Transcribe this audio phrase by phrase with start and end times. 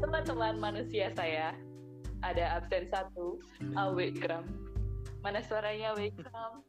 [0.00, 1.56] teman-teman manusia saya
[2.20, 3.40] ada absen satu
[3.76, 4.44] Awikram
[5.24, 6.60] mana suaranya Awikram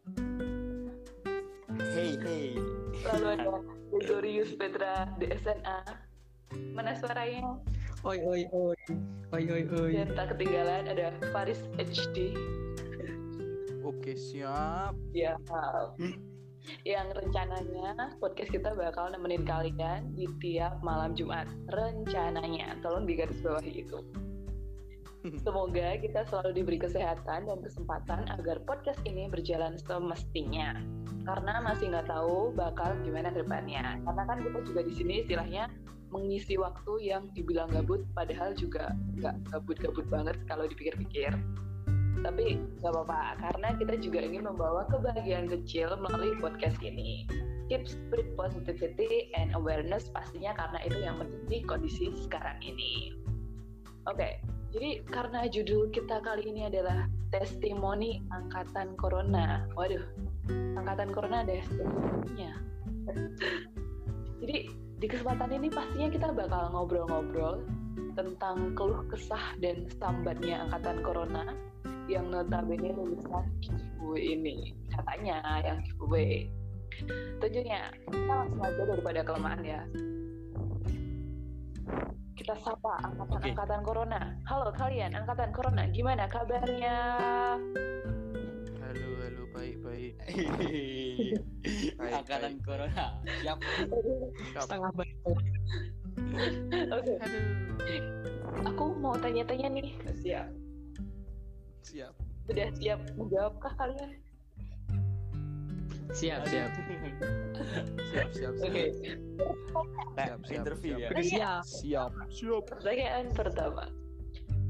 [1.77, 2.57] Hey hey.
[3.05, 3.51] lalu ada
[3.91, 5.79] Gregorius Petra DSNA
[6.73, 7.59] mana suaranya
[8.05, 8.77] Oi oi oi.
[9.33, 9.91] Oi oi oi.
[9.97, 12.31] dan tak ketinggalan ada Faris HD
[13.83, 14.95] Oke siap.
[15.15, 15.39] ya
[16.83, 23.83] yang rencananya podcast kita bakal nemenin kalian di tiap malam Jumat rencananya tolong digaris bawahi
[23.83, 23.99] itu
[25.43, 30.79] Semoga kita selalu diberi kesehatan dan kesempatan agar podcast ini berjalan semestinya.
[31.27, 33.99] Karena masih nggak tahu bakal gimana ke depannya.
[34.07, 35.67] Karena kan kita juga di sini istilahnya
[36.15, 41.35] mengisi waktu yang dibilang gabut, padahal juga nggak gabut-gabut banget kalau dipikir-pikir.
[42.25, 47.27] Tapi nggak apa-apa, karena kita juga ingin membawa kebahagiaan kecil melalui podcast ini.
[47.67, 53.11] Keep spread positivity and awareness pastinya karena itu yang menjadi kondisi sekarang ini.
[54.07, 54.39] Oke,
[54.71, 59.67] jadi karena judul kita kali ini adalah testimoni angkatan corona.
[59.75, 60.03] Waduh,
[60.79, 62.51] angkatan corona ada testimoninya.
[64.43, 64.57] Jadi
[64.97, 67.65] di kesempatan ini pastinya kita bakal ngobrol-ngobrol
[68.17, 71.53] tentang keluh kesah dan sambatnya angkatan corona
[72.07, 74.55] yang notabene lulusan giveaway ini.
[74.91, 76.47] Katanya yang giveaway.
[77.43, 79.81] Tentunya kita langsung aja daripada kelemahan ya.
[82.37, 84.21] Kita sapa angkatan-angkatan corona.
[84.47, 86.97] Halo kalian, angkatan corona, gimana kabarnya?
[88.79, 90.13] Halo halo baik baik.
[91.97, 92.63] Baik, Angkatan baik.
[92.63, 93.05] corona.
[93.43, 93.57] Siap.
[94.63, 95.15] Setengah baik.
[96.87, 97.19] Oke, Aduh.
[98.63, 99.91] aku mau tanya-tanya nih.
[100.23, 100.66] Siap.
[101.87, 102.13] Siap.
[102.47, 104.11] Sudah siap menjawabkah kalian?
[106.11, 106.69] Siap siap.
[108.11, 108.53] Siap siap.
[108.59, 108.85] Oke,
[110.15, 111.11] Siap, siap, interview siap.
[111.11, 111.21] ya.
[111.21, 111.63] Siap.
[111.63, 112.11] Siap.
[112.31, 112.63] Siap.
[112.65, 113.83] pertanyaan pertama.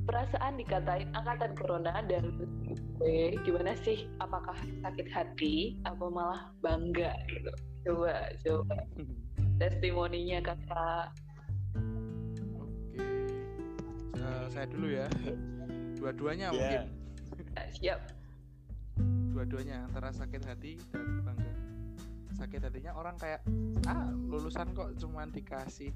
[0.07, 2.31] Perasaan dikatain angkatan corona dan
[2.97, 4.07] gue gimana sih?
[4.17, 7.51] Apakah sakit hati atau malah bangga gitu?
[7.83, 8.77] Coba, coba.
[9.57, 11.07] Testimoninya kakak.
[12.55, 13.03] Oke.
[14.17, 15.07] Eh, saya dulu ya.
[15.97, 16.55] Dua-duanya Ya.
[16.55, 16.81] mungkin.
[17.77, 17.99] Siap.
[19.33, 21.53] Dua-duanya antara sakit hati dan bangga.
[22.37, 23.41] Sakit hatinya orang kayak
[23.89, 25.93] ah lulusan kok cuman dikasih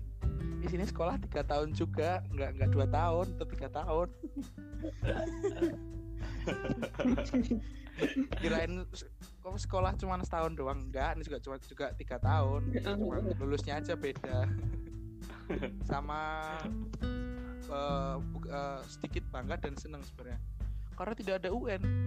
[0.62, 4.10] di sini sekolah tiga tahun juga nggak nggak dua tahun atau tiga tahun.
[8.42, 8.86] Kirain
[9.42, 10.80] kok sekolah cuma setahun doang?
[10.90, 14.46] Enggak ini juga cuma juga tiga tahun cuma lulusnya aja beda.
[15.90, 16.22] Sama
[18.32, 20.40] bu- eh, sedikit bangga dan senang sebenarnya
[21.02, 21.82] karena tidak ada UN.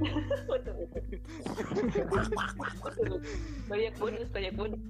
[3.71, 4.83] Banyak bonus, banyak bonus.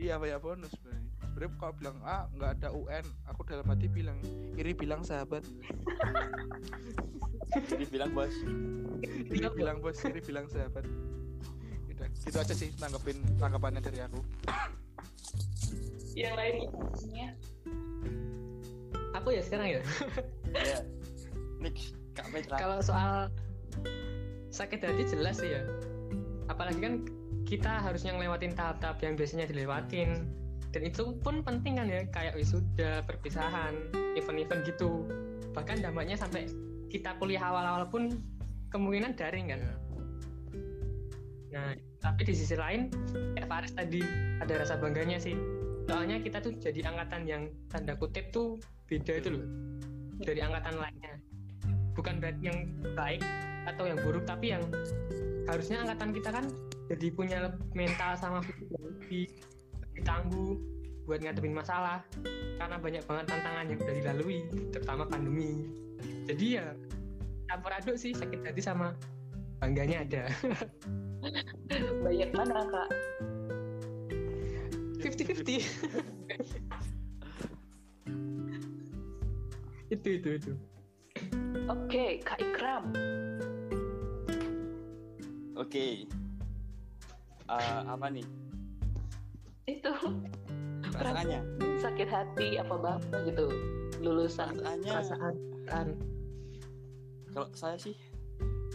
[0.00, 4.16] iya banyak bonus sebenarnya sebenarnya kalau bilang ah nggak ada UN aku dalam hati bilang
[4.56, 5.44] iri bilang sahabat
[7.52, 8.32] Jadi bilang bos.
[9.28, 10.88] iri bilang bos iri bilang sahabat
[11.84, 14.20] gitu, gitu aja sih tanggapin tanggapannya dari aku
[16.12, 17.28] Yang lainnya.
[19.16, 19.80] Aku ya sekarang ya.
[20.52, 20.78] Ya.
[21.56, 22.01] Next.
[22.58, 23.32] Kalau soal
[24.52, 25.62] sakit hati jelas sih ya.
[26.52, 26.94] Apalagi kan
[27.48, 30.28] kita harusnya ngelewatin tahap-tahap yang biasanya dilewatin.
[30.72, 33.76] Dan itu pun penting kan ya, kayak wisuda, perpisahan,
[34.16, 35.04] event-event gitu.
[35.52, 36.48] Bahkan dampaknya sampai
[36.88, 38.08] kita kuliah awal-awal pun
[38.72, 39.60] kemungkinan daring kan.
[39.60, 39.72] Ya.
[41.52, 42.88] Nah, tapi di sisi lain,
[43.36, 44.00] kayak Faris tadi
[44.40, 45.36] ada rasa bangganya sih.
[45.84, 48.56] Soalnya kita tuh jadi angkatan yang tanda kutip tuh
[48.88, 49.44] beda itu loh
[50.24, 51.14] dari angkatan lainnya.
[51.92, 52.58] Bukan berarti yang
[52.96, 53.22] baik
[53.68, 54.64] atau yang buruk, tapi yang
[55.46, 56.44] harusnya angkatan kita kan
[56.88, 57.38] jadi punya
[57.76, 59.26] mental sama fisik yang lebih,
[59.80, 60.56] lebih tangguh
[61.02, 62.04] buat ngadepin masalah
[62.56, 64.38] karena banyak banget tantangan yang udah dilalui
[64.70, 65.66] terutama pandemi.
[66.30, 66.66] Jadi ya
[67.50, 68.94] campur aduk sih sakit hati sama
[69.58, 70.24] bangganya ada.
[72.02, 72.88] Banyak mana, Kak?
[75.02, 75.62] 50-50
[79.92, 80.52] itu itu itu
[81.72, 82.92] Oke, Kak Ikram.
[85.56, 86.04] Oke.
[87.48, 88.28] Eh, apa nih?
[89.64, 89.88] Itu
[90.92, 91.40] Perasaannya.
[91.80, 93.48] sakit hati apa bangga gitu.
[94.04, 94.92] Lulusan Perasaannya.
[94.92, 95.34] perasaan
[95.64, 95.96] kan
[97.32, 97.96] Kalau saya sih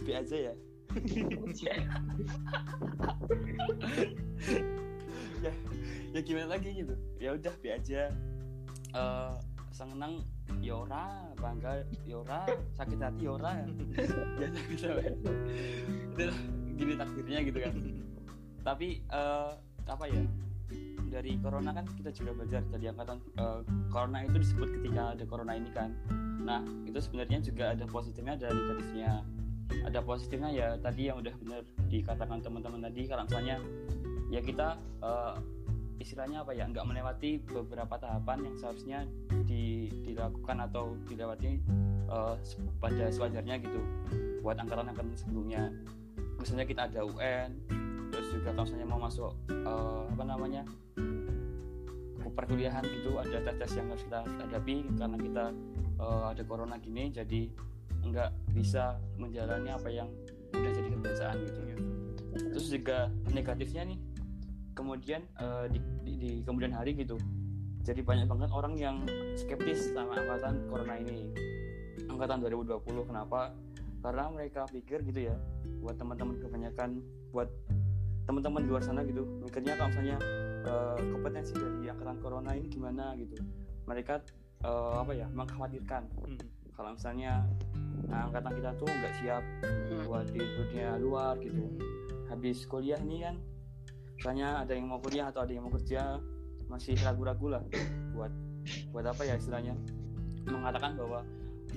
[0.02, 0.54] B aja ya.
[5.46, 5.52] ya,
[6.10, 6.98] ya gimana lagi gitu.
[7.22, 8.10] Ya udah B aja.
[8.90, 9.32] Eh,
[9.70, 10.26] seneng
[10.58, 12.44] Yora, bangga Yora,
[12.76, 13.62] sakit hati Yora.
[13.62, 14.88] ya gitu
[16.16, 16.32] Udah
[16.76, 17.74] gini takdirnya gitu kan.
[18.64, 19.50] Tapi eh,
[19.88, 20.22] apa ya?
[21.08, 25.56] dari corona kan kita juga belajar dari angkatan uh, corona itu disebut ketika ada corona
[25.56, 25.96] ini kan
[26.44, 29.12] nah itu sebenarnya juga ada positifnya ada negatifnya
[29.84, 33.56] ada positifnya ya tadi yang udah benar dikatakan teman-teman tadi kalau misalnya
[34.28, 35.36] ya kita uh,
[35.98, 38.98] istilahnya apa ya nggak melewati beberapa tahapan yang seharusnya
[39.44, 41.58] di, dilakukan atau dilewati
[42.06, 42.38] uh,
[42.78, 43.80] pada sewajarnya gitu
[44.40, 45.74] buat angkatan-angkatan sebelumnya.
[46.38, 47.50] Misalnya kita ada UN
[48.08, 49.32] terus juga kalau misalnya mau masuk
[49.68, 50.62] uh, apa namanya
[52.32, 55.44] perkuliahan gitu ada tes-tes yang harus kita hadapi karena kita
[55.98, 57.50] uh, ada corona gini jadi
[58.06, 60.08] nggak bisa menjalani apa yang
[60.54, 61.76] udah jadi kebiasaan gitu ya.
[62.54, 62.98] Terus juga
[63.34, 63.98] negatifnya nih
[64.78, 67.18] kemudian uh, di, di, di kemudian hari gitu
[67.82, 68.96] jadi banyak banget orang yang
[69.34, 71.34] skeptis sama angkatan corona ini
[72.06, 73.50] angkatan 2020 kenapa
[73.98, 75.36] karena mereka pikir gitu ya
[75.82, 77.02] buat teman-teman kebanyakan
[77.34, 77.50] buat
[78.30, 80.16] teman-teman di luar sana gitu mikirnya kalau misalnya
[80.68, 83.34] uh, kompetensi dari angkatan corona ini gimana gitu
[83.88, 84.22] mereka
[84.62, 86.38] uh, apa ya mengkhawatirkan hmm.
[86.78, 87.42] kalau misalnya
[88.06, 90.06] nah, angkatan kita tuh nggak siap hmm.
[90.06, 91.78] buat di dunia luar gitu hmm.
[92.30, 93.36] habis kuliah nih kan
[94.18, 96.18] misalnya ada yang mau kuliah atau ada yang mau kerja
[96.66, 97.62] masih ragu-ragu lah
[98.12, 98.34] buat
[98.90, 99.78] buat apa ya istilahnya.
[100.44, 101.22] Mengatakan bahwa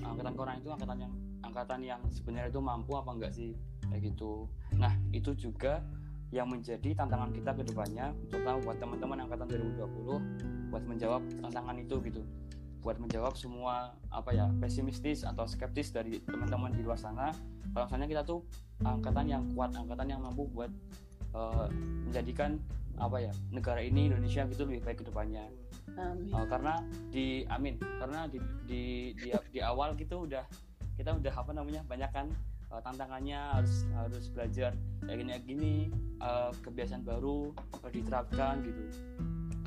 [0.01, 1.13] angkatan corona itu angkatan yang
[1.45, 3.53] angkatan yang sebenarnya itu mampu apa enggak sih?
[3.87, 4.49] Kayak gitu.
[4.75, 5.85] Nah itu juga
[6.31, 11.95] yang menjadi tantangan kita ke depannya terutama buat teman-teman angkatan 2020 buat menjawab tantangan itu
[12.07, 12.21] gitu.
[12.81, 17.29] Buat menjawab semua apa ya pesimistis atau skeptis dari teman-teman di luar sana.
[17.77, 18.41] Kalau misalnya kita tuh
[18.81, 20.73] angkatan yang kuat angkatan yang mampu buat
[21.33, 21.67] uh,
[22.07, 22.59] menjadikan
[23.01, 25.47] apa ya negara ini Indonesia gitu lebih baik ke depannya.
[25.97, 26.79] Uh, karena
[27.11, 28.37] di amin karena di
[28.69, 28.83] di
[29.17, 30.45] di, di awal gitu udah
[30.95, 32.27] kita udah apa namanya banyak kan
[32.69, 34.71] uh, tantangannya harus harus belajar
[35.03, 35.73] kayak gini kayak gini
[36.21, 37.51] uh, kebiasaan baru
[37.81, 38.83] uh, diterapkan gitu.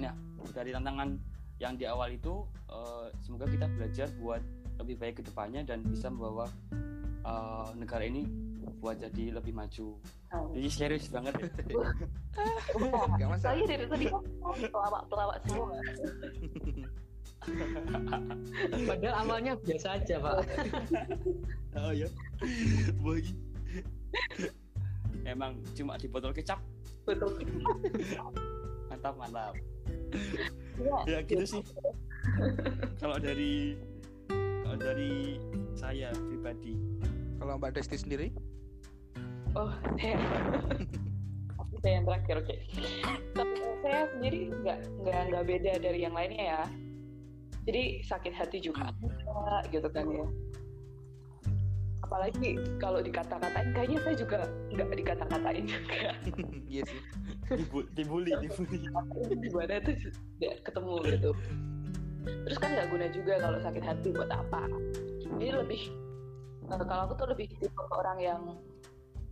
[0.00, 0.14] Nah
[0.54, 1.18] dari tantangan
[1.58, 4.42] yang di awal itu uh, semoga kita belajar buat
[4.78, 6.50] lebih baik ke depannya dan bisa membawa
[7.22, 8.26] uh, negara ini
[8.78, 9.98] buat jadi lebih maju.
[10.34, 10.50] Oh.
[10.52, 11.48] Jadi serius banget ya.
[13.20, 13.54] Gak masalah.
[13.54, 14.22] Saya dari tadi kan
[14.74, 15.78] pelawak-pelawak semua.
[18.88, 20.36] Padahal awalnya biasa aja pak.
[21.80, 22.08] oh ya,
[23.04, 23.34] bagi.
[25.24, 26.60] Emang cuma di botol kecap.
[27.04, 27.44] Betul.
[28.88, 29.54] mantap mantap.
[30.80, 31.62] Ya, ya gitu sih.
[32.96, 33.76] kalau dari
[34.64, 35.36] kalau dari
[35.76, 36.72] saya pribadi.
[37.36, 38.32] Kalau Mbak Desti sendiri?
[39.54, 40.18] Oh, saya.
[41.84, 42.46] saya yang terakhir, oke.
[42.48, 42.58] Okay.
[43.84, 46.62] saya sendiri nggak nggak nggak beda dari yang lainnya ya
[47.68, 50.24] jadi sakit hati juga ada gitu kan ya
[52.04, 54.38] apalagi kalau dikata-katain kayaknya saya juga
[54.72, 56.16] nggak dikata-katain juga
[56.72, 57.00] iya sih
[57.92, 58.78] dibully dibully
[59.40, 59.94] gimana tuh
[60.40, 61.30] tidak ketemu gitu
[62.48, 64.64] terus kan nggak guna juga kalau sakit hati buat apa
[65.40, 65.82] ini lebih
[66.72, 68.40] eh, kalau aku tuh lebih tipe orang yang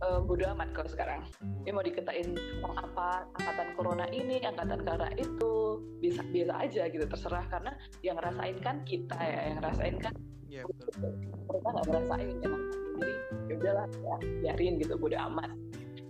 [0.03, 1.21] uh, bodo amat kalau sekarang.
[1.63, 7.05] Dia mau diketain tentang apa angkatan corona ini angkatan karena itu bisa biasa aja gitu
[7.07, 7.45] terserah.
[7.47, 7.71] Karena
[8.03, 10.13] yang ngerasain kan kita ya yang ngerasain kan
[10.51, 11.09] yeah, iya,
[11.47, 12.49] mereka nggak ngerasain ya
[12.93, 13.13] jadi
[13.49, 15.49] ya udahlah ya biarin gitu bodo amat.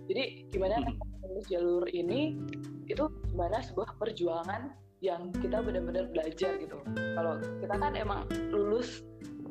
[0.04, 1.40] Jadi gimana hmm.
[1.48, 2.36] jalur ini
[2.84, 6.76] itu gimana sebuah perjuangan yang kita benar-benar belajar gitu.
[6.92, 9.04] Kalau kita kan emang lulus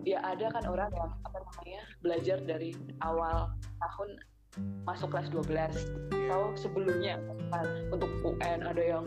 [0.04, 4.10] ya ada kan orang yang apa namanya belajar dari awal tahun
[4.86, 5.50] masuk kelas 12
[6.30, 7.18] atau sebelumnya
[7.54, 9.06] kan untuk UN ada yang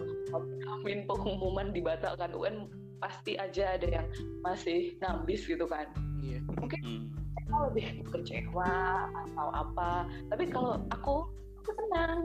[0.71, 2.31] amin pengumuman dibatalkan.
[2.35, 2.71] UN
[3.03, 4.07] pasti aja ada yang
[4.43, 5.87] masih ngambis gitu kan.
[6.23, 6.43] Yeah.
[6.59, 7.05] mungkin hmm.
[7.13, 8.73] mereka lebih kecewa
[9.11, 10.07] atau apa.
[10.33, 11.27] Tapi kalau aku
[11.63, 12.21] aku senang.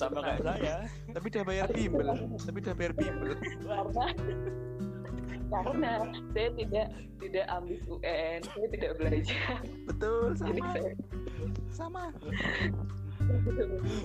[0.00, 0.76] Sama kayak saya
[1.12, 2.08] tapi udah bayar bimbel.
[2.40, 3.36] Tapi udah bayar bimbel.
[3.36, 4.06] Karena
[5.50, 5.92] karena
[6.32, 6.86] saya tidak
[7.20, 9.56] tidak ambis UN saya tidak belajar.
[9.90, 10.46] Betul sama.
[10.48, 10.92] jadi saya
[11.74, 12.04] sama.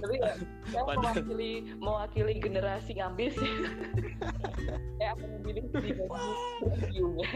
[0.03, 0.33] Tapi ya
[0.69, 3.33] saya mewakili mewakili generasi ngambis
[4.99, 7.31] saya akan memilih di bagiannya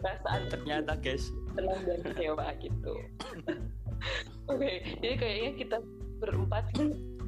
[0.00, 1.32] perasaan ternyata guys.
[1.54, 2.94] tenang dan kecewa gitu.
[4.50, 5.76] Oke okay, jadi kayaknya kita
[6.20, 6.64] berempat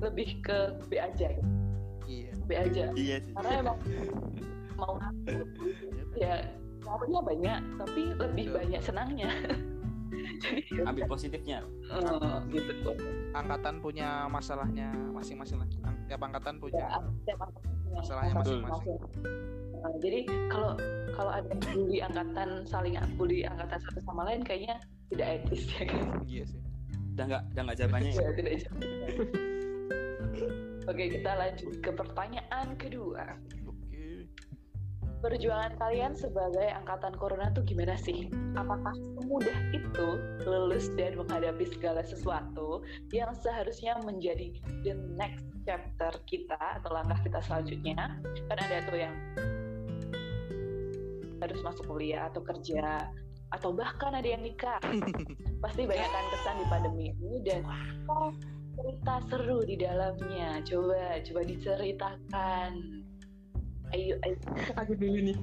[0.00, 0.58] lebih ke
[0.88, 1.30] B aja.
[2.08, 2.32] Iya.
[2.44, 2.84] B aja.
[2.96, 3.16] Iya.
[3.38, 3.78] Karena emang
[4.76, 4.98] mau
[6.16, 6.45] ya
[6.83, 8.57] maunya banyak tapi lebih Betul.
[8.59, 9.31] banyak senangnya.
[10.42, 11.64] Jadi ambil positifnya.
[11.88, 12.92] Uh, gitu.
[13.33, 15.69] Angkatan punya masalahnya masing-masing lah.
[16.11, 18.99] Tiap angkatan punya ya, tiap angkatan punya masalahnya masing-masing.
[19.83, 20.21] uh, jadi
[20.52, 20.73] kalau
[21.16, 24.76] kalau ada bully angkatan saling bully angkatan satu sama lain kayaknya
[25.09, 26.04] tidak etis ya kan?
[26.28, 26.61] Iya sih.
[27.16, 28.52] Udah nggak udah nggak jawabannya ya, ya tidak
[30.83, 33.38] Oke, kita lanjut ke pertanyaan kedua.
[35.23, 38.26] Perjuangan kalian sebagai angkatan corona tuh gimana sih?
[38.59, 42.83] Apakah semudah itu lulus dan menghadapi segala sesuatu
[43.14, 44.50] yang seharusnya menjadi
[44.83, 48.19] the next chapter kita atau langkah kita selanjutnya?
[48.50, 49.14] Kan ada tuh yang
[51.38, 53.07] harus masuk kuliah atau kerja
[53.55, 54.83] atau bahkan ada yang nikah.
[55.62, 57.62] Pasti banyak kan kesan di pandemi ini dan
[58.11, 58.35] oh,
[58.75, 60.67] cerita seru di dalamnya.
[60.67, 62.71] Coba, coba diceritakan.
[63.92, 64.37] Ayo, ayo.
[64.80, 65.37] aku dulu nih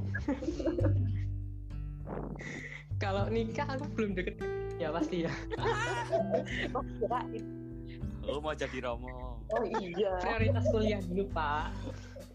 [3.00, 4.36] kalau nikah aku belum deket
[4.82, 5.34] ya pasti ya
[6.76, 7.44] Oh, kirain.
[8.30, 9.42] Oh mau jadi romo.
[9.50, 10.14] Oh iya.
[10.22, 11.74] prioritas kuliah dulu pak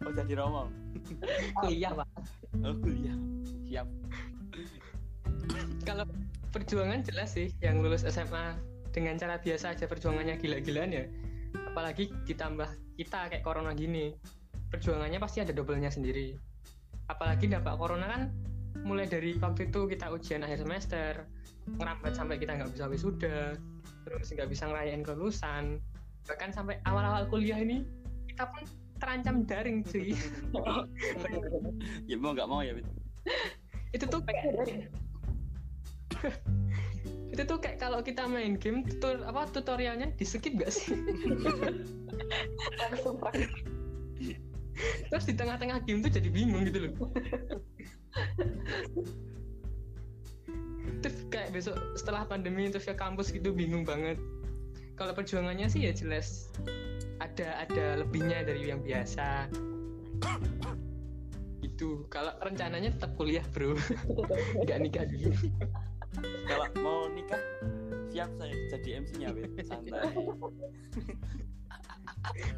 [0.02, 0.70] Oh jadi romo.
[1.62, 2.08] kuliah pak
[2.62, 3.16] Oh kuliah.
[3.68, 3.86] Siap.
[5.84, 6.06] kalau
[6.54, 8.56] perjuangan jelas sih yang lulus SMA
[8.94, 11.04] dengan cara biasa aja perjuangannya gila-gilaan ya
[11.68, 14.14] apalagi ditambah kita kayak corona gini
[14.74, 16.34] perjuangannya pasti ada doublenya sendiri.
[17.06, 18.22] Apalagi dampak corona kan
[18.82, 21.30] mulai dari waktu itu kita ujian akhir semester
[21.78, 23.54] ngerambat sampai kita nggak bisa wisuda
[24.04, 25.78] terus nggak bisa ngerayain kelulusan.
[26.26, 27.86] Bahkan sampai awal-awal kuliah ini
[28.26, 28.66] kita pun
[28.98, 30.16] terancam daring sih
[32.10, 32.72] Ya mau nggak mau ya
[33.94, 34.42] itu tuh kayak
[37.34, 40.94] itu tuh kayak kalau kita main game tutor apa tutorialnya di skip gak sih?
[42.78, 43.50] Langsung praktik.
[45.10, 46.94] Terus di tengah-tengah game tuh jadi bingung gitu loh.
[51.04, 54.16] Terus kayak besok setelah pandemi terus ke kampus gitu bingung banget.
[54.94, 56.48] Kalau perjuangannya sih ya jelas
[57.18, 59.50] ada ada lebihnya dari yang biasa.
[61.60, 63.74] Itu kalau rencananya tetap kuliah bro.
[64.64, 65.30] Nggak nikah dulu.
[66.46, 67.42] Kalau mau nikah
[68.14, 69.28] siap saya jadi MC-nya.
[69.66, 70.14] Santai.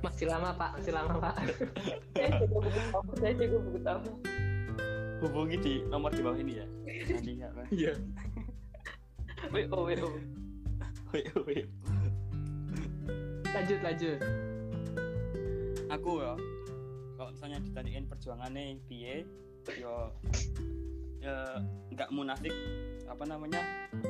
[0.04, 1.35] Masih lama pak masih lama pak
[2.16, 3.12] Saya juga buku tamu.
[3.18, 4.12] Saya juga buku tamu.
[5.25, 6.66] Hubungi di nomor di bawah ini ya.
[6.87, 7.49] Nanti ya.
[7.52, 7.68] Mas.
[7.73, 7.92] iya
[9.52, 10.11] WO, WO.
[11.14, 11.64] Wih, wih.
[13.54, 14.20] lanjut lanjut
[15.87, 16.35] Aku ya
[17.16, 19.25] kalau misalnya ditanyain perjuangannya piye
[19.80, 20.12] yo
[21.18, 21.58] ya
[21.90, 22.52] nggak munafik
[23.08, 23.58] apa namanya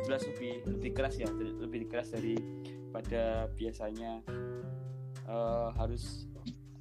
[0.05, 4.21] jelas lebih lebih keras ya lebih keras daripada biasanya
[5.27, 6.31] Eh, harus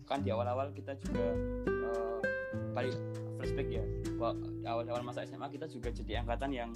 [0.06, 1.34] kan di awal-awal kita juga
[1.66, 2.20] eh,
[2.78, 2.94] balik
[3.42, 3.84] flashback ya.
[4.70, 6.70] Awal-awal masa SMA kita juga jadi angkatan yang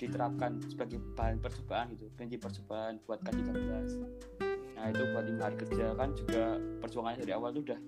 [0.00, 2.08] diterapkan sebagai bahan percobaan gitu.
[2.16, 3.60] Prinsip percobaan buat K13
[4.82, 7.80] nah itu buat lima hari kerja kan juga perjuangannya dari awal tuh udah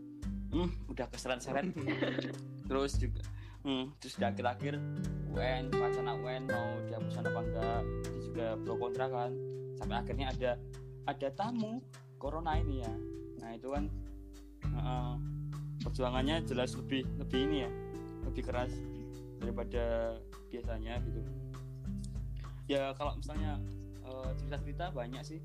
[0.55, 1.67] hmm, udah keseret-seret.
[2.71, 3.19] Terus juga
[3.67, 4.79] hmm, terus di akhir-akhir
[5.35, 9.31] UN wacana UN mau dihapuskan apa enggak itu juga pro kontra kan.
[9.75, 10.51] Sampai akhirnya ada
[11.11, 11.83] ada tamu
[12.23, 12.95] corona ini ya
[13.45, 13.85] nah itu kan
[14.73, 15.21] uh,
[15.85, 17.71] perjuangannya jelas lebih lebih ini ya
[18.25, 18.73] lebih keras
[19.37, 20.17] daripada
[20.49, 21.21] biasanya gitu.
[22.65, 23.61] Ya kalau misalnya
[24.09, 25.41] uh, cerita-cerita banyak sih.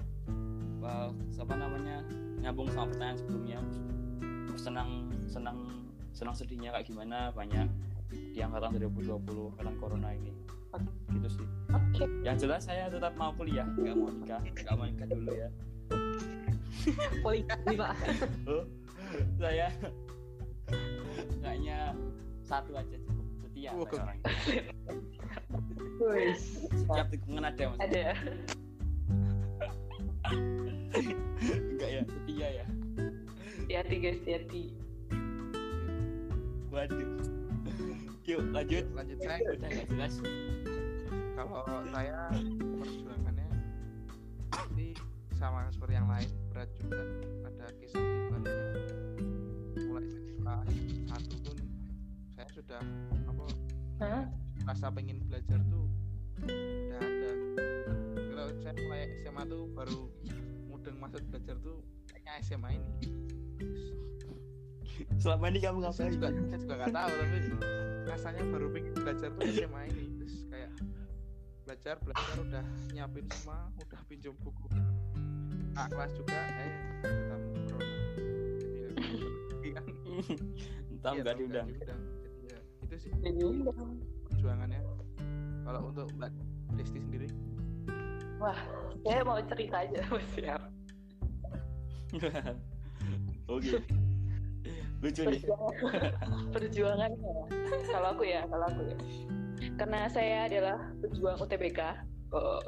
[0.80, 2.08] Uh, apa namanya
[2.40, 3.60] nyambung sama pertanyaan sebelumnya.
[4.56, 4.90] Senang
[5.28, 5.58] senang
[6.16, 7.68] senang sedihnya kayak gimana banyak
[8.10, 10.32] di angkatan 2020 angkatan corona ini.
[11.12, 11.48] Gitu sih.
[12.24, 15.50] Yang jelas saya tetap mau kuliah nggak mau nikah nggak mau nikah dulu ya
[17.24, 17.94] poligami pak.
[18.46, 18.64] Oh,
[19.42, 19.68] saya
[21.42, 21.98] kayaknya
[22.46, 23.26] satu aja cukup.
[23.46, 24.64] Setia Wah, saya.
[26.00, 26.42] Wis.
[26.74, 27.80] setiap tikungan ada mas?
[27.82, 28.04] Ada.
[31.50, 32.02] enggak ya?
[32.06, 32.66] Setia ya?
[33.70, 34.64] Hati-hati guys, hati.
[36.70, 37.22] waduh.
[38.30, 38.86] Yuk lanjut.
[38.94, 40.14] Lanjut saya udah nggak jelas.
[41.34, 42.30] Kalau saya
[45.40, 47.00] sama seperti yang lain berat juga.
[47.48, 48.66] Ada kisah di baliknya
[49.88, 50.68] mulai dari kelas
[51.08, 51.58] satu pun
[52.36, 52.82] saya sudah
[53.24, 53.44] apa
[54.04, 54.24] Hah?
[54.68, 55.88] rasa pengen belajar tuh
[56.44, 57.32] udah ada.
[58.20, 60.00] Kalau saya mulai SMA tuh baru
[60.68, 61.80] mudeng masuk belajar tuh
[62.12, 62.92] kayaknya SMA ini.
[65.24, 66.16] Selama ini kamu saya ngapain?
[66.20, 67.38] juga saya juga nggak tahu tapi
[68.12, 70.04] rasanya baru pengen belajar tuh SMA ini.
[70.20, 70.72] Terus kayak
[71.64, 74.68] belajar belajar udah nyiapin semua udah pinjam buku
[75.80, 77.96] A kelas juga eh ketemu corona
[79.48, 79.86] jadi kan
[80.92, 83.12] entah Iya, nggak diundang jadi ya itu sih
[84.28, 84.80] perjuangannya
[85.64, 86.32] kalau untuk mbak
[86.76, 87.28] Desti sendiri
[88.40, 88.56] Wah,
[89.04, 90.00] saya mau cerita aja,
[90.32, 90.64] siap.
[93.52, 93.84] oke
[95.04, 97.32] lucu nih Perjuangan, perjuangannya.
[97.88, 98.98] Kalau aku ya, kalau aku ya.
[99.80, 101.80] Karena saya adalah pejuang UTBK.
[102.36, 102.60] Oh.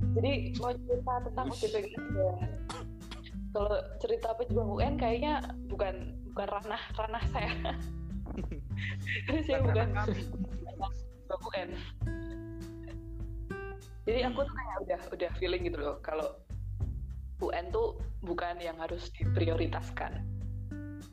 [0.00, 2.32] Jadi mau cerita tentang ya.
[3.50, 7.52] kalau cerita pejuang UN kayaknya bukan bukan ranah ranah saya.
[9.26, 11.70] Karena saya bukan pejuang UN
[14.08, 16.34] jadi aku tuh kayak udah udah feeling gitu loh kalau
[17.40, 20.24] UN tuh bukan yang harus diprioritaskan.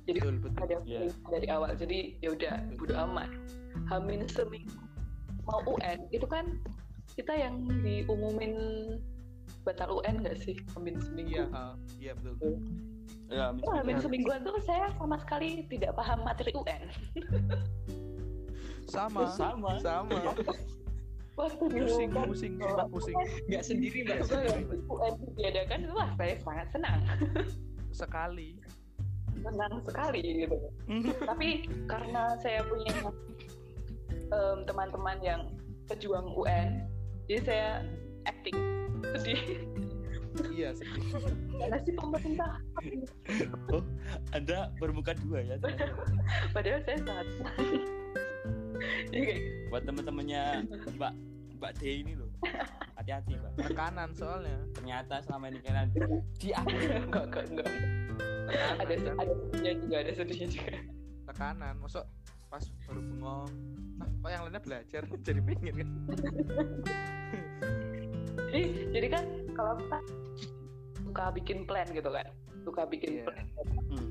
[0.10, 0.60] Jadi betul betul.
[0.63, 0.82] ada Iya.
[0.84, 1.72] feeling dari awal.
[1.75, 3.29] Jadi ya udah bodo amat.
[3.91, 4.74] Hamin seminggu
[5.48, 6.60] mau UN itu kan
[7.18, 8.54] kita yang diumumin
[9.66, 10.54] batal UN gak sih?
[10.78, 12.62] Hamin seminggu iya ha, iya betul.
[13.28, 14.40] Ya Oh, hamin semingguan.
[14.46, 16.84] tuh saya sama sekali tidak paham materi UN.
[18.88, 19.28] Sama.
[19.36, 19.76] Sama.
[19.84, 20.32] Sama.
[21.36, 22.88] Waktu pusing diumumkan.
[22.88, 23.16] pusing
[23.52, 24.24] nggak sendiri mbak.
[24.88, 27.00] UN diadakan wah saya sangat senang.
[27.92, 28.56] Sekali.
[29.44, 30.56] Senang sekali gitu.
[31.30, 32.96] Tapi karena saya punya
[34.32, 35.42] em, teman-teman yang
[35.92, 36.88] pejuang UN
[37.27, 37.69] jadi saya
[38.24, 38.55] acting.
[39.19, 39.41] Sedih.
[40.53, 41.03] Iya sedih.
[41.60, 42.51] Karena si pemerintah.
[43.75, 43.84] Oh
[44.31, 45.55] anda bermuka dua ya?
[46.55, 47.57] Padahal saya sangat senang.
[49.10, 49.41] jadi kayak
[49.74, 50.43] buat teman-temannya
[50.96, 51.13] mbak
[51.60, 52.31] mbak D ini loh.
[52.96, 53.51] Hati-hati mbak.
[53.60, 54.57] Tekanan soalnya.
[54.77, 55.88] Ternyata selama ini kalian
[56.39, 56.79] diambil
[57.12, 57.69] enggak enggak enggak.
[58.48, 59.15] Tekanan ada kan?
[59.19, 60.74] ada sedihnya juga ada sedihnya juga.
[61.27, 62.05] Tekanan masuk
[62.48, 63.51] pas baru bengong
[63.98, 65.01] nah kok yang lainnya belajar?
[65.27, 65.89] Jadi pengen kan?
[68.48, 68.62] Jadi
[68.96, 69.24] jadi kan
[69.54, 69.98] kalau kita
[71.04, 72.27] suka bikin plan gitu kan.
[72.63, 73.25] Suka bikin Iya.
[73.25, 73.46] plan.
[73.89, 74.08] Hmm.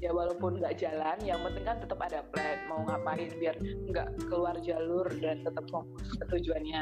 [0.00, 2.56] ya walaupun nggak jalan yang penting kan tetap ada plan.
[2.72, 6.80] Mau ngapain biar nggak keluar jalur dan tetap fokus ke tujuannya.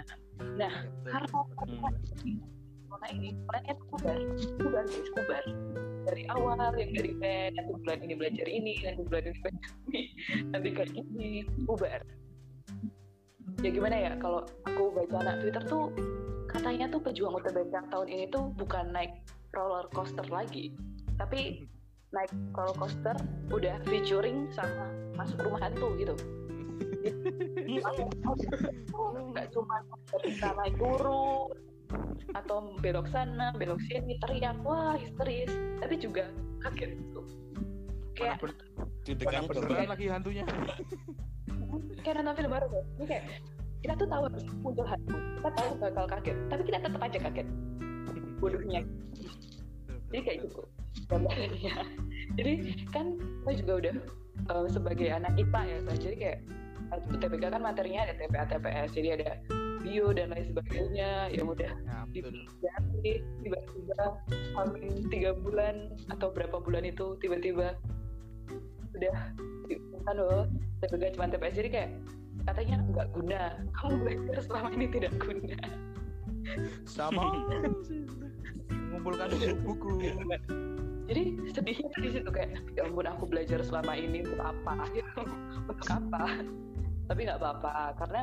[0.55, 1.41] Nah Iya, karena
[2.89, 4.19] karena ini plannya tuh bubar.
[4.59, 5.45] Bubar guys bubar.
[6.09, 10.03] Dari awal yang dari plan nanti bulan ini belajar ini nanti bulan ini belajar ini.
[10.55, 11.31] Nanti kayak gini
[11.67, 12.01] bubar
[13.61, 15.91] ya gimana ya kalau aku baca anak Twitter tuh
[16.49, 19.21] katanya tuh pejuang UTBK tahun ini tuh bukan naik
[19.53, 20.73] roller coaster lagi
[21.19, 21.67] tapi
[22.17, 23.17] naik roller coaster
[23.53, 26.15] udah featuring sama masuk rumah hantu gitu.
[29.29, 29.77] Nggak cuma
[30.25, 31.53] kita naik turun
[32.33, 35.53] atau belok sana belok sini teriak wah histeris.
[35.85, 36.33] Tapi juga
[36.65, 37.23] kaget gitu.
[38.17, 38.41] Kayak
[39.47, 40.45] beneran lagi hantunya
[42.03, 43.25] kayak nonton film baru kan ini kayak
[43.79, 47.49] kita tuh tahu harus muncul hantu kita tahu bakal kaget tapi kita tetap aja kaget.
[48.39, 48.83] Bodohnya.
[50.11, 50.63] Jadi kayak gitu.
[51.11, 51.75] Gambarannya
[52.37, 52.53] jadi
[52.95, 53.95] kan saya juga udah
[54.51, 55.93] eh, sebagai anak IPA ya Sa.
[55.97, 56.39] jadi kayak
[56.93, 59.31] eh, UTBK kan materinya ada TPA TPS jadi ada
[59.79, 61.73] bio dan lain sebagainya yang udah
[62.61, 62.75] ya
[63.41, 64.07] tiba-tiba
[64.59, 67.79] hamil tiga bulan atau berapa bulan itu tiba-tiba
[68.99, 69.17] udah
[70.05, 70.45] kan loh.
[70.83, 71.91] TPK cuma TPS jadi kayak
[72.47, 73.43] katanya nggak guna.
[73.77, 75.59] Kamu belajar selama ini tidak guna.
[76.89, 77.25] Sama.
[78.71, 79.29] Mengumpulkan
[79.63, 79.93] buku.
[81.09, 81.23] Jadi
[81.57, 84.85] sedihnya tuh di situ kayak ya ampun aku belajar selama ini untuk apa?
[85.65, 86.25] Untuk apa?
[87.09, 88.23] Tapi nggak apa-apa karena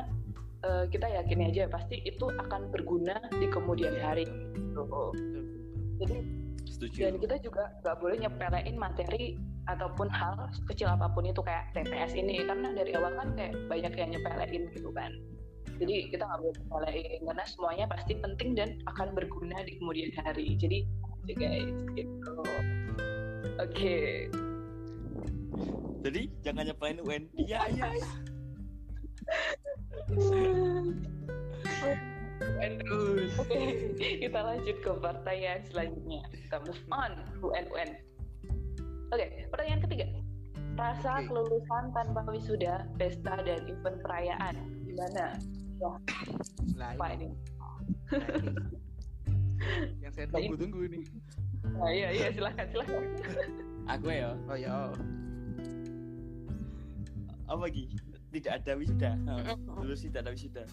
[0.62, 4.26] eh, kita yakin aja pasti itu akan berguna di kemudian hari.
[4.54, 4.86] Gitu.
[5.96, 6.20] jadi
[6.76, 7.08] setuju.
[7.08, 12.12] Dan kita juga nggak boleh nyepelein materi ataupun hal kecil apa pun itu kayak TPS
[12.12, 12.44] ini.
[12.44, 15.12] Karena dari awal kan kayak banyak yang nyepelein gitu kan.
[15.76, 20.56] Jadi kita nggak boleh nyepelein karena semuanya pasti penting dan akan berguna di kemudian hari.
[20.60, 20.84] Jadi
[21.34, 22.34] guys gitu.
[23.58, 24.30] Oke.
[26.06, 27.90] Jadi jangan nyepelin UN iya iya
[33.40, 33.60] oke
[34.22, 36.22] kita lanjut ke pertanyaan selanjutnya.
[36.32, 37.12] Kita move on
[37.44, 37.90] UN UN
[39.12, 40.06] oke pertanyaan ketiga.
[40.76, 41.32] Rasa Oke.
[41.32, 45.40] kelulusan tanpa wisuda pesta dan event perayaan gimana?
[46.76, 47.32] Lah pak ini.
[47.32, 47.36] ini.
[50.04, 51.00] Yang saya tunggu-tunggu ini.
[51.80, 53.02] Nah, iya iya silakan silakan.
[53.96, 54.36] Aku ya?
[54.52, 54.92] Oh ya oh.
[57.46, 57.88] apa lagi?
[58.34, 59.16] Tidak ada wisuda.
[59.32, 60.66] Oh, lulus tidak ada wisuda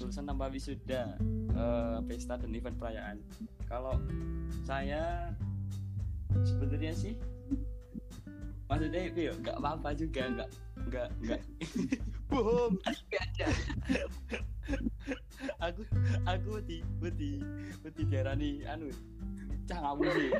[0.00, 1.20] kelulusan tanpa wisuda
[1.52, 3.20] eh, pesta dan event perayaan.
[3.68, 4.00] Kalau
[4.64, 5.28] saya
[6.48, 7.14] sebenarnya sih
[8.64, 10.50] maksudnya itu ya nggak apa-apa juga nggak
[10.88, 11.42] nggak nggak.
[12.32, 12.80] Bohong.
[12.80, 13.46] Nggak ada.
[15.68, 15.82] Aku
[16.24, 17.32] aku wedi wedi
[17.84, 18.88] wedi diarani anu
[19.68, 20.30] cah kamu sih.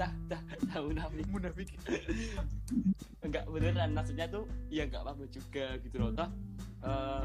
[0.00, 1.26] Cah cah cah munafik.
[1.28, 1.68] Munafik.
[3.20, 6.30] Enggak beneran maksudnya tuh ya enggak apa-apa juga gitu loh toh.
[6.86, 7.22] Eh,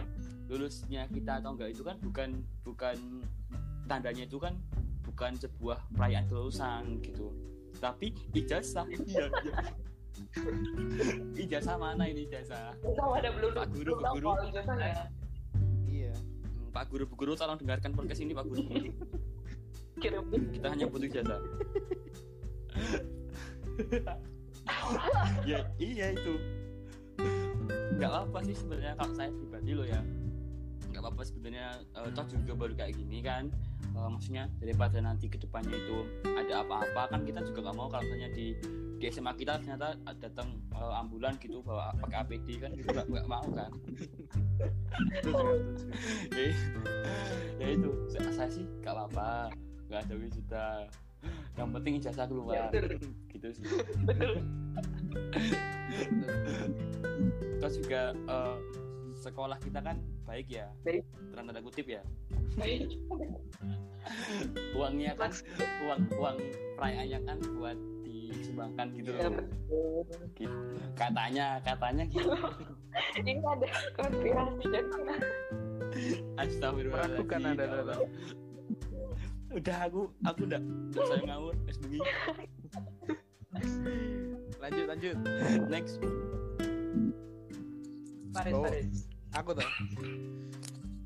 [0.54, 2.30] lulusnya kita atau enggak itu kan bukan
[2.62, 2.98] bukan
[3.90, 4.54] tandanya itu kan
[5.02, 7.34] bukan sebuah perayaan kelulusan gitu.
[7.82, 9.58] Tapi ijazah iya iya
[11.50, 12.78] ijazah mana ini ijazah?
[12.94, 14.30] Sama ada belum Pak Guru, Pak Guru.
[14.54, 15.10] ijazahnya.
[15.90, 16.14] iya.
[16.14, 18.62] Hmm, Pak Guru Bu Guru tolong dengarkan podcast ini Pak Guru.
[18.70, 21.38] Bu kita hanya butuh jasa
[25.50, 26.34] ya iya itu.
[27.98, 30.02] Nggak apa sih sebenarnya kalau saya pribadi loh ya
[31.04, 33.52] apa-apa sebenarnya uh, toh juga baru kayak gini kan.
[33.92, 38.08] Uh, maksudnya daripada nanti ke depannya itu ada apa-apa kan kita juga nggak mau kalau
[38.08, 38.56] misalnya di
[39.04, 43.44] di SMA kita ternyata datang uh, ambulan gitu bawa pakai APD kan gitu nggak mau
[43.52, 43.72] kan.
[46.32, 46.48] Ya,
[47.60, 49.52] ya itu saya, sih nggak apa-apa
[49.92, 50.68] nggak ada wisuda.
[51.60, 52.72] Yang penting ijazah keluar.
[53.28, 53.66] Gitu sih.
[57.60, 58.56] Terus juga uh,
[59.20, 60.68] sekolah kita kan baik ya.
[60.84, 61.04] Baik.
[61.34, 62.02] dalam tanda kutip ya.
[62.58, 62.90] Baik.
[64.78, 65.32] Uangnya kan
[65.88, 66.38] uang uang
[66.76, 70.04] perayaannya kan buat disumbangkan gitu ya betul.
[70.36, 70.58] Gitu.
[70.98, 72.34] katanya katanya gitu.
[73.20, 74.64] Ini ada konspirasi.
[74.70, 74.86] Dan
[76.42, 77.24] astagfirullahaladzim.
[77.24, 78.00] Meragukan ya Allah.
[79.54, 82.02] udah aku aku udah udah saya ngawur es bengi
[84.58, 85.16] lanjut lanjut.
[85.70, 86.02] Next.
[88.34, 88.66] Faris Oh.
[88.66, 89.70] Faris aku tuh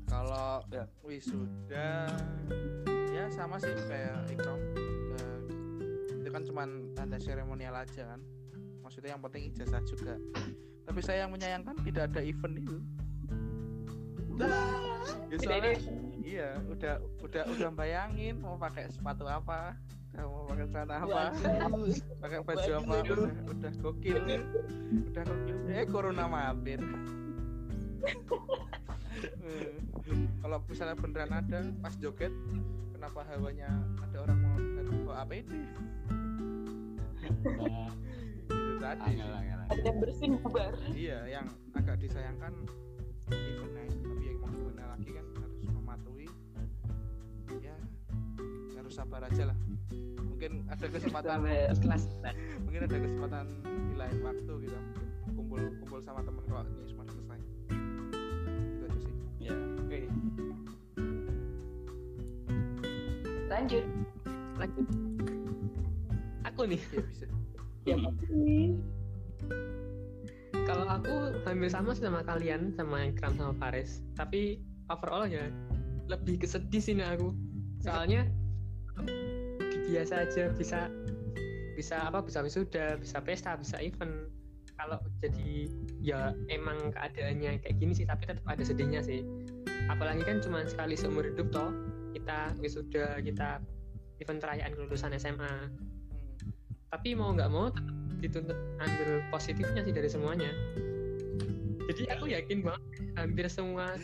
[0.08, 0.84] kalau Ya.
[1.04, 2.08] wisuda
[3.12, 4.56] ya sama sih kayak ikram.
[5.16, 5.38] Eh,
[6.16, 8.20] itu kan cuman tanda seremonial aja kan.
[8.80, 10.16] Maksudnya yang penting ijazah juga.
[10.88, 12.76] Tapi saya yang menyayangkan tidak ada event itu.
[15.28, 15.72] Ya soalnya
[16.22, 19.74] iya udah udah udah bayangin mau pakai sepatu apa
[20.14, 21.20] mau pakai celana apa
[22.22, 24.16] pakai baju apa udah, udah gokil.
[25.12, 25.56] Udah gokil.
[25.68, 26.80] Eh corona mampir
[30.42, 32.32] kalau misalnya beneran ada pas joget
[32.94, 33.68] kenapa hawanya
[34.00, 35.52] ada orang mau datang bawa APD
[36.96, 37.90] nah,
[38.48, 39.18] itu tadi.
[39.18, 39.58] Angel angel angel.
[39.68, 42.54] ada bersin bubar iya yang agak disayangkan
[43.28, 46.24] eventnya tapi yang mau gimana lagi kan harus mematuhi.
[47.60, 47.76] Ya
[48.80, 49.58] harus sabar aja lah.
[50.24, 51.44] Mungkin ada kesempatan
[51.76, 52.08] kelas.
[52.64, 53.44] Mungkin ada kesempatan
[53.92, 54.78] di lain waktu gitu
[55.28, 57.04] mungkin kumpul kumpul sama temen kalau ini semua
[63.58, 63.84] lanjut.
[64.54, 64.86] Lanjut.
[66.46, 66.78] Aku nih.
[66.78, 67.26] Ya bisa.
[67.82, 67.96] Ya
[70.68, 74.04] kalau aku hampir sama sih sama kalian sama Ikram sama Faris.
[74.14, 75.50] Tapi overall ya
[76.06, 77.34] lebih kesedih sih aku.
[77.82, 78.30] Soalnya
[79.88, 80.92] biasa aja bisa
[81.74, 84.30] bisa apa bisa wisuda bisa pesta bisa event.
[84.78, 85.66] Kalau jadi
[85.98, 89.24] ya emang keadaannya kayak gini sih tapi tetap ada sedihnya sih.
[89.88, 91.72] Apalagi kan cuma sekali seumur hidup toh
[92.18, 93.62] kita wisuda kita
[94.18, 95.70] event perayaan kelulusan SMA Hmm.
[96.90, 100.50] tapi mau nggak mau tetap dituntut ambil positifnya sih dari semuanya.
[101.88, 102.82] Jadi aku yakin banget
[103.16, 103.96] hampir semua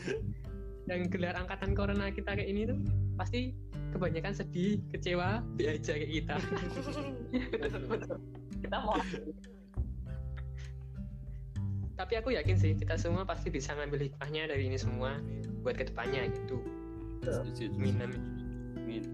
[0.88, 2.78] yang gelar angkatan corona kita kayak ini tuh
[3.18, 3.52] pasti
[3.92, 6.36] kebanyakan sedih kecewa be aja kayak kita.
[8.64, 8.96] Kita mau.
[11.94, 15.20] Tapi aku yakin sih kita semua pasti bisa ngambil hikmahnya dari ini semua
[15.62, 16.58] buat ke depannya gitu
[17.28, 18.22] amin amin
[18.74, 19.04] Amin.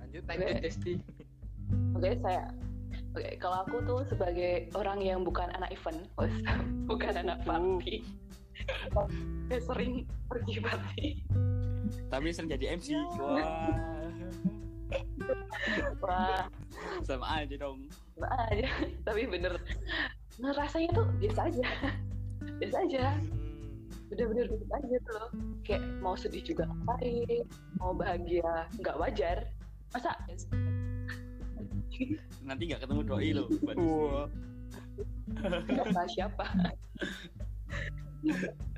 [0.00, 0.92] lanjut lanjut Desti.
[1.94, 2.50] Oke, saya
[3.14, 6.06] Oke, kalau aku tuh sebagai orang yang bukan anak event,
[6.90, 8.06] bukan anak party.
[9.50, 11.06] Saya sering pergi party.
[12.06, 13.42] tapi sering jadi MC wah.
[16.02, 16.46] Wah,
[17.02, 17.90] sama aja dong.
[18.14, 18.66] Sama aja.
[19.02, 19.58] Tapi bener,
[20.38, 21.66] nah, rasanya tuh biasa aja.
[22.62, 23.04] Biasa aja.
[24.10, 25.30] Bener-bener biasa aja tuh loh.
[25.62, 27.46] Kayak mau sedih juga ngapain,
[27.78, 29.46] mau bahagia nggak wajar.
[29.94, 30.14] Masa
[32.44, 34.26] nanti nggak ketemu doi lo buat Wah.
[35.68, 36.46] siapa siapa?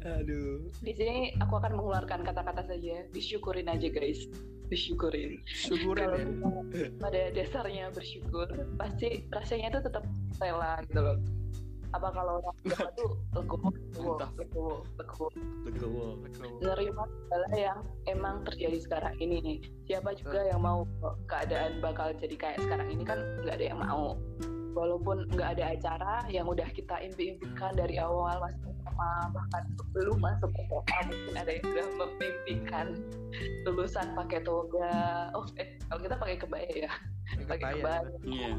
[0.02, 3.06] aduh Di sini aku akan mengeluarkan kata-kata saja.
[3.10, 4.26] Disyukurin aja guys.
[4.70, 5.42] Disyukurin.
[5.44, 8.48] syukurin kalau ya pada dasarnya bersyukur
[8.80, 10.04] pasti rasanya itu tetap
[10.40, 11.16] rela gitu loh
[11.92, 15.36] apa kalau orang tua tuh legowo legowo legowo legowo
[15.68, 16.58] legowo Legowo.
[16.60, 17.78] menerima segala yang
[18.08, 19.58] emang terjadi sekarang ini nih.
[19.88, 20.88] Siapa juga yang mau
[21.28, 24.16] keadaan bakal jadi kayak sekarang ini kan nggak ada yang mau.
[24.72, 30.48] Walaupun nggak ada acara yang udah kita impi-impikan dari awal masuk SMA bahkan sebelum masuk
[30.48, 32.86] SMA mungkin ada yang sudah memimpikan
[33.68, 35.28] lulusan pakai toga.
[35.36, 36.92] Oh eh kalau kita pakai kebaya ya?
[37.44, 38.00] Pakai kebaya.
[38.00, 38.16] kebaya.
[38.24, 38.56] iya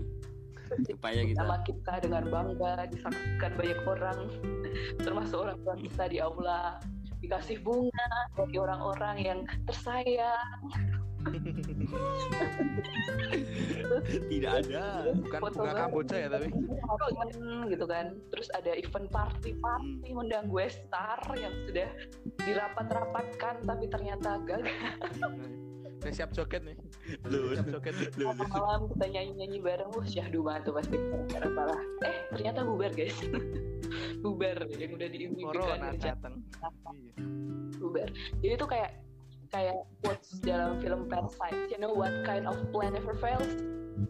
[0.81, 4.19] kepaya kita nama kita dengan bangga disaksikan banyak orang.
[5.05, 6.79] Termasuk orang tua kita di aula.
[7.23, 10.59] Dikasih bunga dari orang-orang yang tersayang.
[14.27, 15.07] Tidak ada.
[15.15, 16.51] Bukan Foto bunga kamboja ya tapi.
[16.51, 18.19] Kan, gitu kan.
[18.27, 21.88] Terus ada event party party undang gue star yang sudah
[22.43, 24.67] dirapat-rapatkan tapi ternyata gagal
[26.03, 26.75] Udah siap joget nih.
[27.23, 27.55] Belum.
[27.55, 27.95] Siap joget.
[28.19, 30.97] Malam kita nyanyi nyanyi bareng, wah syahdu banget tuh pasti
[31.31, 31.81] cara parah.
[32.03, 33.15] Eh ternyata bubar guys,
[34.23, 36.43] bubar yang udah diimpikan Corona datang.
[36.43, 37.23] Iya.
[37.79, 38.07] bubar.
[38.43, 38.91] Jadi tuh kayak
[39.47, 41.71] kayak quotes dalam film Parasite.
[41.71, 43.47] You know what kind of plan never fails?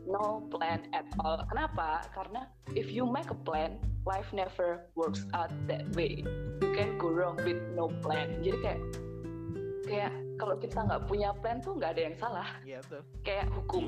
[0.10, 1.46] No plan at all.
[1.46, 2.10] Kenapa?
[2.18, 3.78] Karena if you make a plan,
[4.10, 6.26] life never works out that way.
[6.58, 8.42] You can go wrong with no plan.
[8.42, 8.82] Jadi kayak
[9.86, 12.48] kayak kalau kita nggak punya plan tuh nggak ada yang salah.
[12.66, 13.02] Iya tuh.
[13.22, 13.84] Kayak hukum.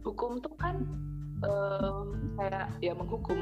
[0.00, 0.80] Hukum tuh kan
[1.44, 3.38] em, kayak ya menghukum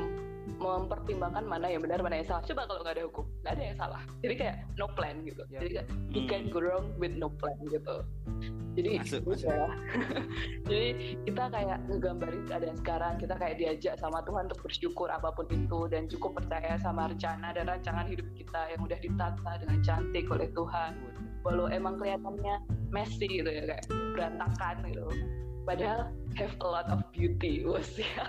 [0.58, 3.76] mempertimbangkan mana yang benar mana yang salah coba kalau nggak ada hukum nggak ada yang
[3.78, 5.60] salah jadi kayak no plan gitu Ya.
[5.62, 7.96] jadi kayak you can go wrong with no plan gitu
[8.74, 9.50] jadi Masuk, masuk.
[9.54, 9.68] ya.
[10.66, 10.88] jadi
[11.26, 15.80] kita kayak ngegambarin keadaan sekarang kita kayak diajak sama Tuhan untuk bersyukur apa pun itu
[15.90, 20.48] dan cukup percaya sama rencana dan rancangan hidup kita yang udah ditata dengan cantik oleh
[20.54, 20.90] Tuhan
[21.48, 22.60] walau emang kelihatannya
[22.92, 25.08] messy gitu ya kayak berantakan gitu
[25.64, 28.28] padahal have a lot of beauty was ya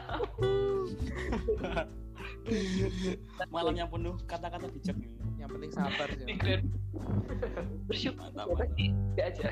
[3.54, 5.12] Malam yang penuh kata-kata bijak nih.
[5.38, 6.36] Yang penting sabar sih.
[7.86, 9.50] Bersyukur Mantap, pasti be aja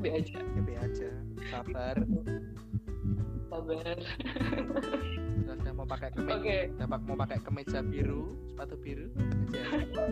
[0.00, 1.08] be aja Ya be aja.
[1.52, 1.96] Sabar.
[3.48, 3.96] sabar
[5.48, 6.36] Terus udah mau pakai kemeja.
[6.36, 6.58] Oke.
[6.76, 9.06] Dapat mau pakai kemeja biru, sepatu biru.
[9.52, 10.04] Aja.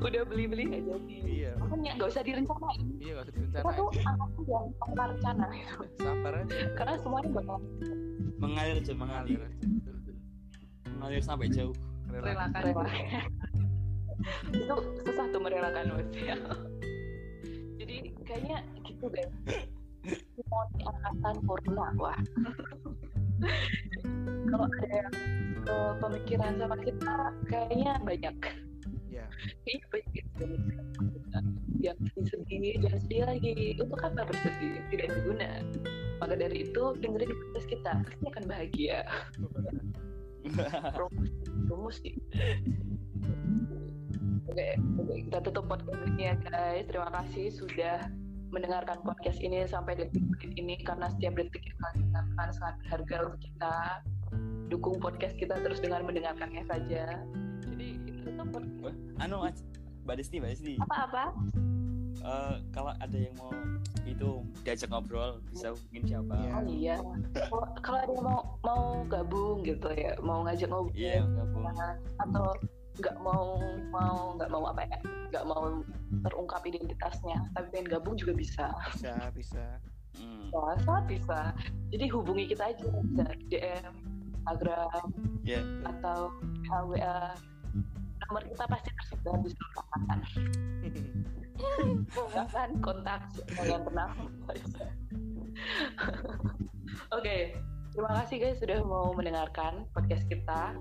[0.00, 1.52] Udah beli beli nggak jadi Iya.
[1.56, 3.76] makanya nggak usah direncanain Iya gak usah kita direncanain.
[3.76, 5.82] tuh anakku yang tanpa rencana gitu.
[5.98, 6.56] Sabar aja.
[6.74, 7.58] karena semuanya bakal
[8.34, 9.40] Mengalir aja, mengalir.
[9.40, 9.58] Aja.
[10.90, 11.72] Mengalir sampai jauh.
[12.04, 12.84] Relakan rela
[14.52, 16.36] itu susah tuh merelakan mas ya
[17.76, 19.26] jadi kayaknya gitu deh
[20.46, 22.18] mau di angkatan corona wah
[24.46, 25.12] kalau ada yang
[25.66, 27.14] eh, pemikiran sama kita
[27.48, 28.52] kayaknya banyak Ya.
[29.64, 30.26] Kayaknya banyak
[31.84, 33.54] yang sedih-sedih jangan sedih lagi.
[33.80, 35.50] Untuk apa bersedih tidak berguna.
[36.22, 37.92] Maka dari itu dengerin podcast kita.
[38.04, 38.98] Pasti akan bahagia.
[41.68, 42.12] Promosi
[44.54, 44.68] oke
[45.02, 45.14] oke.
[45.28, 46.84] Kita tutup podcast ini ya guys.
[46.86, 47.98] Terima kasih sudah
[48.54, 53.40] mendengarkan podcast ini sampai detik-detik ini karena setiap detik yang kalian dengarkan sangat berharga untuk
[53.42, 53.76] kita.
[54.72, 57.20] Dukung podcast kita terus dengan mendengarkannya saja
[58.24, 59.58] tutup podcast anu Mas,
[60.02, 60.74] Mbak Desti, Mbak Desti.
[60.80, 61.24] apa-apa
[62.16, 63.52] Eh, kalau ada yang mau
[64.06, 64.28] itu
[64.64, 66.32] diajak ngobrol bisa hubungin siapa?
[66.32, 66.48] Iya.
[66.54, 66.96] oh iya
[67.82, 71.64] kalau ada yang mau mau gabung gitu ya mau ngajak ngobrol Iya, gabung.
[72.16, 72.46] atau
[72.96, 73.60] nggak mau
[73.90, 75.62] mau nggak mau apa ya nggak mau
[76.22, 79.64] terungkap identitasnya tapi pengen gabung juga bisa Bisa, bisa.
[80.16, 80.48] Hmm.
[80.48, 81.40] bisa bisa
[81.90, 83.92] jadi hubungi kita aja bisa DM
[84.38, 85.06] Instagram
[85.42, 85.60] Ya.
[85.84, 86.32] atau
[86.88, 87.34] WA
[88.28, 90.18] nomor kita pasti tersebar di seluruh angkatan.
[92.14, 93.20] Bahkan kontak
[93.52, 94.08] kalian pernah.
[97.14, 97.58] Oke,
[97.94, 100.74] terima kasih guys sudah mau mendengarkan podcast kita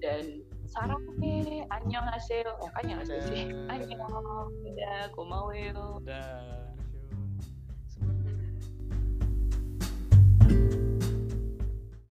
[0.00, 0.22] dan
[0.70, 4.00] sarang nih, anjong hasil, eh kan yang hasil sih, anjong,
[4.62, 6.70] udah, aku mau Udah.
[10.50, 10.89] thank you